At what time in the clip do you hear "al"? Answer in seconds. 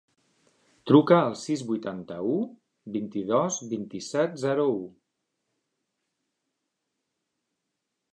1.25-1.35